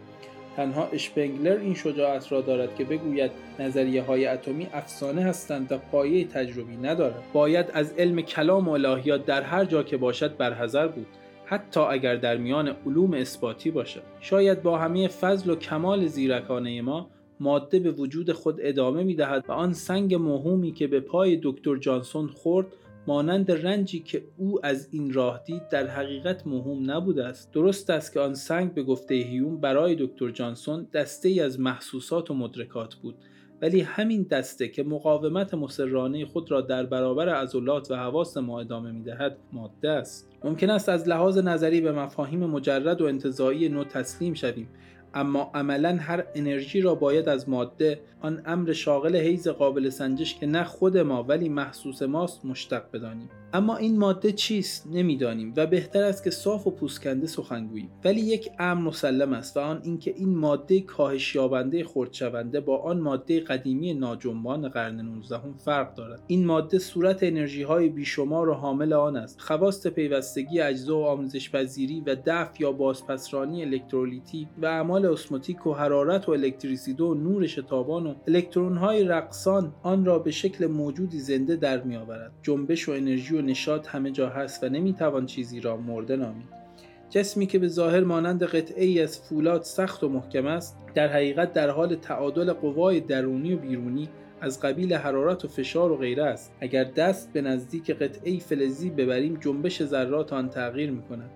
تنها 0.56 0.86
اشپنگلر 0.86 1.56
این 1.56 1.74
شجاعت 1.74 2.32
را 2.32 2.40
دارد 2.40 2.74
که 2.76 2.84
بگوید 2.84 3.30
نظریه 3.58 4.02
های 4.02 4.26
اتمی 4.26 4.68
افسانه 4.72 5.22
هستند 5.22 5.72
و 5.72 5.78
پایه 5.78 6.24
تجربی 6.24 6.76
ندارد. 6.76 7.22
باید 7.32 7.66
از 7.72 7.92
علم 7.92 8.20
کلام 8.20 8.68
و 8.68 8.70
الهیات 8.70 9.26
در 9.26 9.42
هر 9.42 9.64
جا 9.64 9.82
که 9.82 9.96
باشد 9.96 10.36
برحذر 10.36 10.88
بود 10.88 11.06
حتی 11.46 11.80
اگر 11.80 12.16
در 12.16 12.36
میان 12.36 12.76
علوم 12.86 13.14
اثباتی 13.14 13.70
باشد. 13.70 14.02
شاید 14.20 14.62
با 14.62 14.78
همه 14.78 15.08
فضل 15.08 15.50
و 15.50 15.56
کمال 15.56 16.06
زیرکانه 16.06 16.82
ما 16.82 17.10
ماده 17.40 17.78
به 17.78 17.90
وجود 17.90 18.32
خود 18.32 18.56
ادامه 18.60 19.02
می 19.02 19.14
دهد 19.14 19.44
و 19.48 19.52
آن 19.52 19.72
سنگ 19.72 20.14
موهومی 20.14 20.72
که 20.72 20.86
به 20.86 21.00
پای 21.00 21.40
دکتر 21.42 21.76
جانسون 21.76 22.28
خورد 22.28 22.66
مانند 23.06 23.50
رنجی 23.50 24.00
که 24.00 24.24
او 24.36 24.66
از 24.66 24.88
این 24.90 25.12
راه 25.12 25.40
دید 25.46 25.68
در 25.68 25.86
حقیقت 25.86 26.46
مهم 26.46 26.90
نبوده 26.90 27.24
است. 27.24 27.52
درست 27.52 27.90
است 27.90 28.12
که 28.12 28.20
آن 28.20 28.34
سنگ 28.34 28.74
به 28.74 28.82
گفته 28.82 29.14
هیوم 29.14 29.60
برای 29.60 29.96
دکتر 29.98 30.30
جانسون 30.30 30.86
دسته 30.92 31.28
ای 31.28 31.40
از 31.40 31.60
محسوسات 31.60 32.30
و 32.30 32.34
مدرکات 32.34 32.94
بود 32.94 33.14
ولی 33.62 33.80
همین 33.80 34.22
دسته 34.22 34.68
که 34.68 34.82
مقاومت 34.82 35.54
مسررانه 35.54 36.26
خود 36.26 36.50
را 36.50 36.60
در 36.60 36.86
برابر 36.86 37.28
عضلات 37.28 37.90
و 37.90 37.94
حواس 37.94 38.36
ما 38.36 38.60
ادامه 38.60 38.92
می‌دهد 38.92 39.36
ماده 39.52 39.90
است. 39.90 40.28
ممکن 40.44 40.70
است 40.70 40.88
از 40.88 41.08
لحاظ 41.08 41.38
نظری 41.38 41.80
به 41.80 41.92
مفاهیم 41.92 42.40
مجرد 42.40 43.00
و 43.00 43.06
انتظایی 43.06 43.68
نو 43.68 43.84
تسلیم 43.84 44.34
شویم. 44.34 44.68
اما 45.14 45.50
عملا 45.54 45.96
هر 46.00 46.24
انرژی 46.34 46.80
را 46.80 46.94
باید 46.94 47.28
از 47.28 47.48
ماده 47.48 48.00
آن 48.20 48.42
امر 48.46 48.72
شاغل 48.72 49.16
حیز 49.16 49.48
قابل 49.48 49.88
سنجش 49.88 50.34
که 50.34 50.46
نه 50.46 50.64
خود 50.64 50.98
ما 50.98 51.22
ولی 51.22 51.48
محسوس 51.48 52.02
ماست 52.02 52.44
مشتق 52.44 52.82
بدانیم. 52.92 53.28
اما 53.54 53.76
این 53.76 53.98
ماده 53.98 54.32
چیست 54.32 54.86
نمی‌دانیم 54.92 55.52
و 55.56 55.66
بهتر 55.66 56.02
است 56.02 56.24
که 56.24 56.30
صاف 56.30 56.66
و 56.66 56.70
پوسکنده 56.70 57.26
سخن 57.26 57.66
گوییم. 57.66 57.90
ولی 58.04 58.20
یک 58.20 58.50
امر 58.58 58.80
مسلم 58.80 59.32
است 59.32 59.56
و 59.56 59.60
آن 59.60 59.80
اینکه 59.84 60.14
این 60.16 60.36
ماده 60.36 60.80
کاهش 60.80 61.34
یابنده 61.34 61.84
خردشونده 61.84 62.60
با 62.60 62.78
آن 62.78 63.00
ماده 63.00 63.40
قدیمی 63.40 63.94
ناجنبان 63.94 64.68
قرن 64.68 65.00
19 65.00 65.40
فرق 65.64 65.94
دارد. 65.94 66.22
این 66.26 66.46
ماده 66.46 66.78
صورت 66.78 67.22
انرژی 67.22 67.62
های 67.62 67.88
بیشمار 67.88 68.48
و 68.48 68.54
حامل 68.54 68.92
آن 68.92 69.16
است. 69.16 69.40
خواست 69.40 69.88
پیوستگی 69.88 70.60
اجزا 70.60 70.98
و 70.98 71.04
آموزش 71.04 71.50
پذیری 71.50 72.00
و 72.00 72.16
دفع 72.26 72.62
یا 72.62 72.72
بازپسرانی 72.72 73.62
الکترولیتی 73.62 74.48
و 74.62 74.66
اعمال 74.66 75.06
اسموتیک 75.06 75.66
و 75.66 75.72
حرارت 75.72 76.28
و 76.28 76.32
الکتریسیته 76.32 77.04
و 77.04 77.14
نور 77.14 77.46
شتابان 77.46 78.06
و 78.06 78.14
الکترون 78.28 78.76
های 78.76 79.04
رقصان 79.04 79.74
آن 79.82 80.04
را 80.04 80.18
به 80.18 80.30
شکل 80.30 80.66
موجودی 80.66 81.20
زنده 81.20 81.56
در 81.56 81.82
میآورد. 81.82 82.32
جنبش 82.42 82.88
و 82.88 82.92
انرژی 82.92 83.36
و 83.36 83.43
نشاط 83.46 83.88
همه 83.88 84.10
جا 84.10 84.28
هست 84.28 84.64
و 84.64 84.68
نمی‌توان 84.68 85.26
چیزی 85.26 85.60
را 85.60 85.76
مرده 85.76 86.16
نامید. 86.16 86.64
جسمی 87.10 87.46
که 87.46 87.58
به 87.58 87.68
ظاهر 87.68 88.00
مانند 88.00 88.44
قطعه 88.44 88.84
ای 88.84 89.00
از 89.00 89.20
فولاد 89.20 89.62
سخت 89.62 90.04
و 90.04 90.08
محکم 90.08 90.46
است 90.46 90.78
در 90.94 91.08
حقیقت 91.08 91.52
در 91.52 91.70
حال 91.70 91.94
تعادل 91.94 92.52
قوای 92.52 93.00
درونی 93.00 93.54
و 93.54 93.56
بیرونی 93.56 94.08
از 94.40 94.60
قبیل 94.60 94.94
حرارت 94.94 95.44
و 95.44 95.48
فشار 95.48 95.92
و 95.92 95.96
غیره 95.96 96.24
است. 96.24 96.52
اگر 96.60 96.84
دست 96.84 97.32
به 97.32 97.40
نزدیک 97.40 97.90
قطعه 97.90 98.38
فلزی 98.38 98.90
ببریم 98.90 99.38
جنبش 99.40 99.84
ذرات 99.84 100.32
آن 100.32 100.48
تغییر 100.48 100.90
می 100.90 101.02
کند 101.02 101.30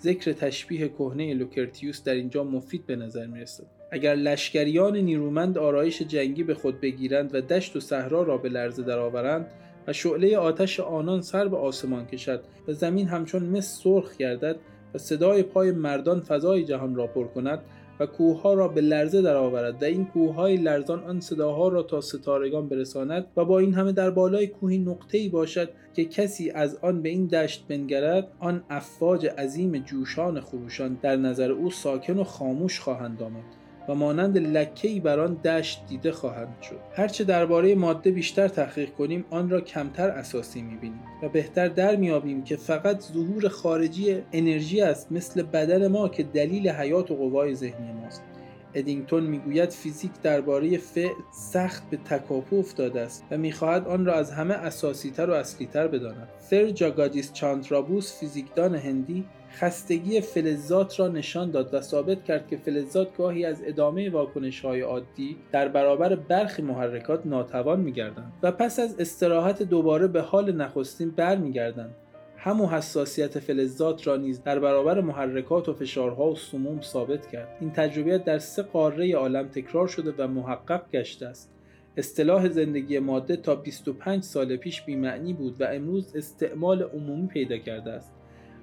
ذکر 0.00 0.32
تشبیه 0.32 0.88
کهنه 0.88 1.34
لوکرتیوس 1.34 2.04
در 2.04 2.14
اینجا 2.14 2.44
مفید 2.44 2.86
به 2.86 2.96
نظر 2.96 3.26
می 3.26 3.40
رسد 3.40 3.64
اگر 3.92 4.14
لشکریان 4.14 4.96
نیرومند 4.96 5.58
آرایش 5.58 6.02
جنگی 6.02 6.42
به 6.42 6.54
خود 6.54 6.80
بگیرند 6.80 7.34
و 7.34 7.40
دشت 7.40 7.76
و 7.76 7.80
صحرا 7.80 8.22
را 8.22 8.38
به 8.38 8.48
لرزه 8.48 8.82
درآورند 8.82 9.46
و 9.88 9.92
شعله 9.92 10.36
آتش 10.36 10.80
آنان 10.80 11.22
سر 11.22 11.48
به 11.48 11.56
آسمان 11.56 12.06
کشد 12.06 12.40
و 12.68 12.72
زمین 12.72 13.08
همچون 13.08 13.42
مس 13.42 13.80
سرخ 13.82 14.16
گردد 14.16 14.56
و 14.94 14.98
صدای 14.98 15.42
پای 15.42 15.72
مردان 15.72 16.20
فضای 16.20 16.64
جهان 16.64 16.94
را 16.94 17.06
پر 17.06 17.26
کند 17.26 17.60
و 18.00 18.06
کوهها 18.06 18.54
را 18.54 18.68
به 18.68 18.80
لرزه 18.80 19.22
درآورد 19.22 19.82
و 19.82 19.84
این 19.84 20.04
کوههای 20.04 20.56
لرزان 20.56 21.04
آن 21.04 21.20
صداها 21.20 21.68
را 21.68 21.82
تا 21.82 22.00
ستارگان 22.00 22.68
برساند 22.68 23.26
و 23.36 23.44
با 23.44 23.58
این 23.58 23.74
همه 23.74 23.92
در 23.92 24.10
بالای 24.10 24.46
کوهی 24.46 24.86
ای 25.12 25.28
باشد 25.28 25.68
که 25.94 26.04
کسی 26.04 26.50
از 26.50 26.78
آن 26.82 27.02
به 27.02 27.08
این 27.08 27.26
دشت 27.26 27.64
بنگرد 27.68 28.28
آن 28.38 28.64
افواج 28.70 29.26
عظیم 29.26 29.78
جوشان 29.78 30.40
خروشان 30.40 30.98
در 31.02 31.16
نظر 31.16 31.52
او 31.52 31.70
ساکن 31.70 32.18
و 32.18 32.24
خاموش 32.24 32.80
خواهند 32.80 33.22
آمد. 33.22 33.67
و 33.88 33.94
مانند 33.94 34.38
لکه‌ای 34.38 35.00
بر 35.00 35.20
آن 35.20 35.34
دشت 35.34 35.82
دیده 35.88 36.12
خواهند 36.12 36.56
شد. 36.62 36.80
هرچه 36.92 37.24
درباره 37.24 37.74
ماده 37.74 38.10
بیشتر 38.10 38.48
تحقیق 38.48 38.90
کنیم 38.90 39.24
آن 39.30 39.50
را 39.50 39.60
کمتر 39.60 40.08
اساسی 40.08 40.62
می‌بینیم 40.62 41.00
و 41.22 41.28
بهتر 41.28 41.68
در 41.68 41.96
میابیم 41.96 42.44
که 42.44 42.56
فقط 42.56 43.02
ظهور 43.02 43.48
خارجی 43.48 44.22
انرژی 44.32 44.80
است 44.80 45.12
مثل 45.12 45.42
بدن 45.42 45.86
ما 45.86 46.08
که 46.08 46.22
دلیل 46.22 46.68
حیات 46.68 47.10
و 47.10 47.16
قوای 47.16 47.54
ذهنی 47.54 47.92
ماست. 47.92 48.22
ادینگتون 48.74 49.24
می‌گوید 49.24 49.70
فیزیک 49.70 50.10
درباره 50.22 50.78
فعل 50.78 51.14
سخت 51.32 51.90
به 51.90 51.96
تکاپو 51.96 52.58
افتاده 52.58 53.00
است 53.00 53.24
و 53.30 53.38
می‌خواهد 53.38 53.88
آن 53.88 54.06
را 54.06 54.14
از 54.14 54.30
همه 54.30 54.54
اساسیتر 54.54 55.30
و 55.30 55.32
اصلیتر 55.32 55.88
بداند. 55.88 56.28
سر 56.38 56.70
جاگادیس 56.70 57.32
چاندرابوس 57.32 58.18
فیزیکدان 58.20 58.74
هندی 58.74 59.24
خستگی 59.52 60.20
فلزات 60.20 61.00
را 61.00 61.08
نشان 61.08 61.50
داد 61.50 61.74
و 61.74 61.80
ثابت 61.80 62.24
کرد 62.24 62.48
که 62.48 62.56
فلزات 62.56 63.16
گاهی 63.16 63.44
از 63.44 63.62
ادامه 63.66 64.10
واکنش 64.10 64.60
های 64.60 64.80
عادی 64.80 65.36
در 65.52 65.68
برابر 65.68 66.16
برخی 66.16 66.62
محرکات 66.62 67.26
ناتوان 67.26 67.80
میگردند 67.80 68.32
و 68.42 68.52
پس 68.52 68.78
از 68.78 69.00
استراحت 69.00 69.62
دوباره 69.62 70.06
به 70.06 70.20
حال 70.20 70.52
نخستین 70.52 71.10
برمیگردند. 71.10 71.94
همو 72.36 72.66
حساسیت 72.66 73.38
فلزات 73.38 74.06
را 74.06 74.16
نیز 74.16 74.42
در 74.42 74.58
برابر 74.58 75.00
محرکات 75.00 75.68
و 75.68 75.72
فشارها 75.72 76.30
و 76.30 76.36
سموم 76.36 76.80
ثابت 76.80 77.26
کرد. 77.26 77.56
این 77.60 77.70
تجربیات 77.70 78.24
در 78.24 78.38
سه 78.38 78.62
قاره 78.62 79.14
عالم 79.14 79.48
تکرار 79.48 79.88
شده 79.88 80.14
و 80.18 80.28
محقق 80.28 80.90
گشته 80.92 81.26
است. 81.26 81.50
اصطلاح 81.96 82.48
زندگی 82.48 82.98
ماده 82.98 83.36
تا 83.36 83.54
25 83.54 84.22
سال 84.22 84.56
پیش 84.56 84.82
بیمعنی 84.82 85.32
بود 85.32 85.60
و 85.60 85.64
امروز 85.64 86.16
استعمال 86.16 86.82
عمومی 86.82 87.26
پیدا 87.26 87.58
کرده 87.58 87.90
است. 87.90 88.17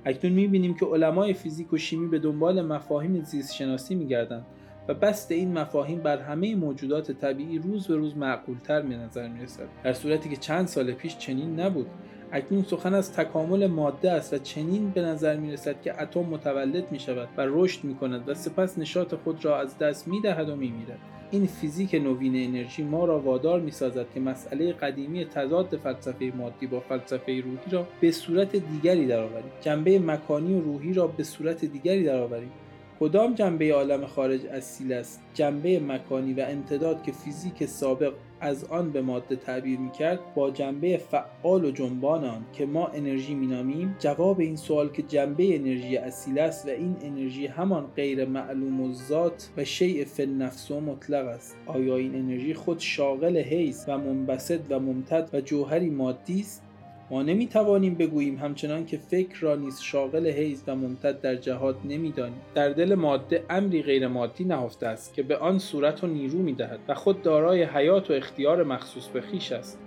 اکنون 0.06 0.34
می‌بینیم 0.34 0.74
که 0.74 0.86
علمای 0.86 1.34
فیزیک 1.34 1.74
و 1.74 1.78
شیمی 1.78 2.08
به 2.08 2.20
دنبال 2.20 2.62
مفاهیم 2.62 3.24
زیست 3.24 3.54
شناسی 3.54 3.96
میگردند 3.96 4.46
و 4.88 4.94
بست 4.94 5.32
این 5.32 5.58
مفاهیم 5.58 6.00
بر 6.00 6.18
همه 6.18 6.56
موجودات 6.56 7.12
طبیعی 7.12 7.60
روز 7.60 7.88
به 7.88 7.96
روز 7.96 8.18
معقولتر 8.18 8.82
به 8.82 8.98
نظر 8.98 9.28
می‌رسد 9.28 9.68
در 9.84 9.94
صورتی 9.94 10.30
که 10.30 10.36
چند 10.36 10.68
سال 10.68 10.92
پیش 10.92 11.18
چنین 11.18 11.60
نبود 11.60 11.88
اکنون 12.32 12.64
سخن 12.64 12.94
از 12.94 13.14
تکامل 13.14 13.68
ماده 13.68 14.12
است 14.12 14.34
و 14.34 14.38
چنین 14.38 14.90
به 14.90 15.02
نظر 15.02 15.38
می 15.38 15.52
رسد 15.52 15.82
که 15.82 16.02
اتم 16.02 16.20
متولد 16.20 16.92
می 16.92 17.00
شود 17.00 17.28
و 17.38 17.46
رشد 17.48 17.84
می 17.84 17.96
کند 17.96 18.30
و 18.30 18.34
سپس 18.34 18.78
نشاط 18.78 19.16
خود 19.16 19.46
را 19.46 19.60
از 19.60 19.78
دست 19.78 20.08
می 20.08 20.22
دهد 20.22 20.50
و 20.50 20.56
می 20.56 20.70
میرد. 20.70 21.00
این 21.32 21.46
فیزیک 21.46 21.96
نوین 21.96 22.36
انرژی 22.36 22.84
ما 22.84 23.05
را 23.05 23.20
وادار 23.20 23.60
می 23.60 23.72
سازد 23.72 24.05
که 24.13 24.20
مسئله 24.20 24.74
قدیمی 24.74 25.25
تضاد 25.25 25.77
فلسفه 25.77 26.32
مادی 26.38 26.67
با 26.67 26.79
فلسفه 26.79 27.41
روحی 27.41 27.72
را 27.72 27.88
به 28.01 28.12
صورت 28.12 28.55
دیگری 28.55 29.05
درآوریم. 29.05 29.51
جنبه 29.62 30.00
مکانی 30.00 30.53
و 30.53 30.62
روحی 30.62 30.94
را 30.94 31.08
به 31.08 31.24
صورت 31.24 31.65
دیگری 31.65 32.03
درآوریم. 32.03 32.51
کدام 33.00 33.34
جنبه 33.34 33.74
عالم 33.74 34.05
خارج 34.05 34.46
اصیل 34.46 34.94
است؟ 34.94 35.22
جنبه 35.34 35.79
مکانی 35.79 36.34
و 36.34 36.46
امتداد 36.50 37.03
که 37.03 37.12
فیزیک 37.12 37.65
سابق 37.65 38.13
از 38.46 38.64
آن 38.64 38.92
به 38.92 39.02
ماده 39.02 39.36
تعبیر 39.36 39.80
می‌کرد 39.80 40.20
با 40.36 40.52
جنبه 40.52 40.98
فعال 40.98 41.66
و 41.66 41.72
جنبان 41.72 42.25
آن 42.25 42.46
که 42.54 42.66
ما 42.66 42.88
انرژی 42.88 43.36
مینامیم 43.36 43.96
جواب 44.00 44.40
این 44.40 44.56
سوال 44.56 44.90
که 44.90 45.02
جنبه 45.02 45.56
انرژی 45.56 45.98
اصیل 45.98 46.40
است 46.40 46.66
و 46.66 46.70
این 46.70 46.96
انرژی 47.02 47.48
همان 47.48 47.86
غیر 47.96 48.25
معلوم 48.25 48.82
و 48.82 48.94
ذات 48.94 49.50
و 49.58 49.64
شیء 49.64 50.06
فی 50.06 50.24
النفس 50.24 50.72
و 50.72 50.80
مطلق 50.80 51.25
است. 51.25 51.58
آیا 51.66 51.98
این 51.98 52.16
انرژی 52.16 52.54
خود 52.54 52.80
شاغل 52.80 53.38
حیز 53.38 53.86
و 53.88 53.98
منبسط 53.98 54.60
و 54.70 54.80
ممتد 54.80 55.30
و 55.34 55.42
جوهری 55.42 55.90
مادی 55.90 56.40
است؟ 56.40 56.65
ما 57.12 57.24
نمی 57.24 57.48
توانیم 57.48 57.96
بگوییم 57.96 58.38
همچنان 58.38 58.86
که 58.86 58.98
فکر 58.98 59.40
را 59.40 59.56
نیز 59.56 59.80
شاغل 59.80 60.28
حیز 60.28 60.64
و 60.68 60.76
ممتد 60.76 61.22
در 61.22 61.36
جهات 61.36 61.76
نمی‌دانیم. 61.86 62.42
در 62.56 62.70
دل 62.70 62.96
ماده 62.96 63.44
امری 63.50 63.84
غیر 63.84 64.08
مادی 64.08 64.44
نهفته 64.44 64.88
است 64.88 65.14
که 65.14 65.24
به 65.24 65.38
آن 65.38 65.60
صورت 65.60 66.04
و 66.04 66.08
نیرو 66.08 66.40
می 66.40 66.54
دهد 66.54 66.80
و 66.88 66.94
خود 66.94 67.22
دارای 67.22 67.64
حیات 67.64 68.12
و 68.12 68.14
اختیار 68.14 68.64
مخصوص 68.64 69.08
به 69.08 69.22
خیش 69.22 69.52
است. 69.52 69.80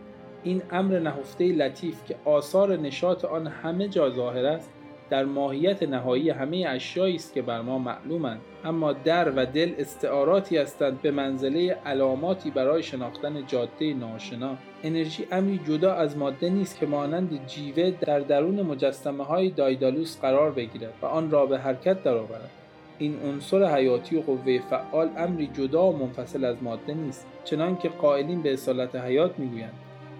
این 0.44 0.62
امر 0.70 0.98
نهفته 0.98 1.44
لطیف 1.44 2.04
که 2.04 2.16
آثار 2.24 2.76
نشاط 2.76 3.24
آن 3.24 3.46
همه 3.46 3.88
جا 3.88 4.10
ظاهر 4.10 4.46
است 4.46 4.70
در 5.10 5.24
ماهیت 5.24 5.82
نهایی 5.82 6.30
همه 6.30 6.66
اشیایی 6.68 7.16
است 7.16 7.34
که 7.34 7.42
بر 7.42 7.60
ما 7.60 7.78
معلومند. 7.78 8.40
اما 8.64 8.92
در 8.92 9.30
و 9.30 9.46
دل 9.46 9.72
استعاراتی 9.78 10.56
هستند 10.56 11.02
به 11.02 11.10
منزله 11.10 11.76
علاماتی 11.86 12.50
برای 12.50 12.82
شناختن 12.82 13.46
جاده 13.46 13.94
ناشنا. 13.94 14.56
انرژی 14.82 15.26
امری 15.32 15.60
جدا 15.68 15.92
از 15.92 16.16
ماده 16.16 16.50
نیست 16.50 16.78
که 16.78 16.86
مانند 16.86 17.46
جیوه 17.46 17.92
در 18.00 18.20
درون 18.20 18.62
مجسمه 18.62 19.24
های 19.24 19.50
دایدالوس 19.50 20.20
قرار 20.20 20.50
بگیرد 20.50 20.92
و 21.02 21.06
آن 21.06 21.30
را 21.30 21.46
به 21.46 21.58
حرکت 21.58 22.02
درآورد. 22.02 22.50
این 22.98 23.16
عنصر 23.24 23.74
حیاتی 23.74 24.16
و 24.16 24.20
قوه 24.20 24.58
فعال 24.70 25.08
امری 25.16 25.46
جدا 25.46 25.86
و 25.86 25.96
منفصل 25.96 26.44
از 26.44 26.56
ماده 26.62 26.94
نیست 26.94 27.26
چنانکه 27.44 27.88
قائلین 27.88 28.42
به 28.42 28.52
اصالت 28.52 28.96
حیات 28.96 29.38
می‌گویند. 29.38 29.72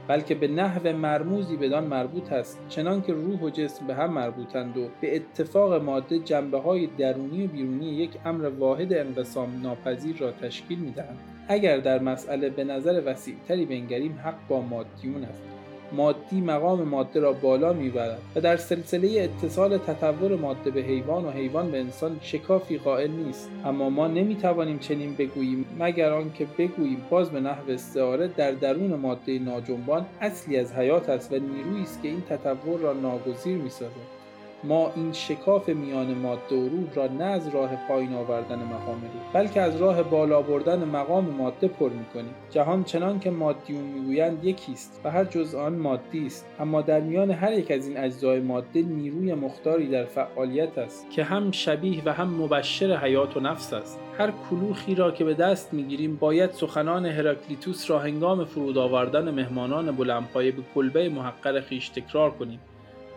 بلکه 0.08 0.34
به 0.34 0.48
نحو 0.48 0.96
مرموزی 0.96 1.56
بدان 1.56 1.84
مربوط 1.84 2.32
است 2.32 2.58
چنان 2.68 3.02
که 3.02 3.12
روح 3.12 3.40
و 3.40 3.50
جسم 3.50 3.86
به 3.86 3.94
هم 3.94 4.12
مربوطند 4.12 4.76
و 4.76 4.88
به 5.00 5.16
اتفاق 5.16 5.82
ماده 5.82 6.18
جنبه 6.18 6.58
های 6.58 6.86
درونی 6.98 7.44
و 7.44 7.48
بیرونی 7.48 7.86
یک 7.86 8.10
امر 8.24 8.48
واحد 8.48 8.92
انقسام 8.92 9.62
ناپذیر 9.62 10.16
را 10.16 10.32
تشکیل 10.32 10.78
می‌دهند. 10.78 11.18
اگر 11.48 11.76
در 11.76 11.98
مسئله 12.02 12.50
به 12.50 12.64
نظر 12.64 13.02
وسیعتری 13.06 13.66
بنگریم 13.66 14.20
حق 14.24 14.48
با 14.48 14.60
مادیون 14.60 15.24
است. 15.24 15.47
مادی 15.92 16.40
مقام 16.40 16.82
ماده 16.82 17.20
را 17.20 17.32
بالا 17.32 17.72
می‌برد 17.72 18.18
و 18.36 18.40
در 18.40 18.56
سلسله 18.56 19.20
اتصال 19.22 19.78
تطور 19.78 20.36
ماده 20.36 20.70
به 20.70 20.80
حیوان 20.80 21.24
و 21.24 21.30
حیوان 21.30 21.70
به 21.70 21.80
انسان 21.80 22.18
شکافی 22.22 22.78
قائل 22.78 23.10
نیست. 23.10 23.50
اما 23.64 23.90
ما 23.90 24.08
نمی‌توانیم 24.08 24.78
چنین 24.78 25.14
بگوییم 25.14 25.66
مگر 25.78 26.12
آنکه 26.12 26.46
بگوییم 26.58 27.02
باز 27.10 27.30
به 27.30 27.40
نحو 27.40 27.70
استعاره 27.70 28.28
در 28.28 28.52
درون 28.52 28.94
ماده 28.94 29.38
ناجنبان 29.38 30.06
اصلی 30.20 30.56
از 30.56 30.72
حیات 30.72 31.08
است 31.08 31.32
و 31.32 31.34
نیرویی 31.34 31.82
است 31.82 32.02
که 32.02 32.08
این 32.08 32.22
تطور 32.28 32.80
را 32.80 32.92
ناگزیر 32.92 33.56
می‌سازد. 33.56 34.17
ما 34.64 34.92
این 34.96 35.12
شکاف 35.12 35.68
میان 35.68 36.14
ماده 36.14 36.56
و 36.56 36.68
روح 36.68 36.94
را 36.94 37.06
نه 37.06 37.24
از 37.24 37.48
راه 37.48 37.70
پایین 37.88 38.14
آوردن 38.14 38.58
مقام 38.58 39.00
روح 39.00 39.32
بلکه 39.32 39.60
از 39.60 39.76
راه 39.76 40.02
بالا 40.02 40.42
بردن 40.42 40.84
مقام 40.84 41.24
ماده 41.24 41.68
پر 41.68 41.90
می‌کنیم. 41.90 42.34
جهان 42.50 42.84
چنان 42.84 43.20
که 43.20 43.30
مادیون 43.30 43.82
می‌گویند 43.84 44.44
یکی 44.44 44.72
است 44.72 45.00
و 45.04 45.10
هر 45.10 45.24
جز 45.24 45.54
آن 45.54 45.74
مادی 45.74 46.26
است. 46.26 46.46
اما 46.60 46.82
در 46.82 47.00
میان 47.00 47.30
هر 47.30 47.52
یک 47.52 47.70
از 47.70 47.88
این 47.88 47.96
اجزای 47.96 48.40
ماده 48.40 48.82
نیروی 48.82 49.34
مختاری 49.34 49.88
در 49.88 50.04
فعالیت 50.04 50.78
است 50.78 51.10
که 51.10 51.24
هم 51.24 51.50
شبیه 51.50 52.02
و 52.04 52.12
هم 52.12 52.42
مبشر 52.42 52.96
حیات 52.96 53.36
و 53.36 53.40
نفس 53.40 53.72
است. 53.72 53.98
هر 54.18 54.32
کلوخی 54.50 54.94
را 54.94 55.10
که 55.10 55.24
به 55.24 55.34
دست 55.34 55.74
می‌گیریم 55.74 56.16
باید 56.16 56.50
سخنان 56.50 57.06
هراکلیتوس 57.06 57.90
را 57.90 57.98
هنگام 57.98 58.44
فرود 58.44 58.78
آوردن 58.78 59.30
مهمانان 59.30 59.96
بلندپایه 59.96 60.52
به 60.52 60.62
کلبه 60.74 61.08
محقر 61.08 61.60
خویش 61.60 61.88
تکرار 61.88 62.30
کنیم. 62.30 62.60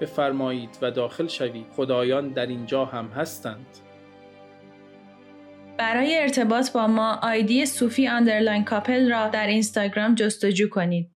بفرمایید 0.01 0.77
و 0.81 0.91
داخل 0.91 1.27
شوید. 1.27 1.65
خدایان 1.75 2.27
در 2.29 2.45
اینجا 2.45 2.85
هم 2.85 3.05
هستند. 3.05 3.65
برای 5.77 6.17
ارتباط 6.17 6.71
با 6.71 6.87
ما 6.87 7.19
آیدی 7.23 7.65
صوفی 7.65 8.07
underline 8.07 8.63
کاپل 8.63 9.11
را 9.11 9.27
در 9.27 9.47
اینستاگرام 9.47 10.15
جستجو 10.15 10.69
کنید. 10.69 11.11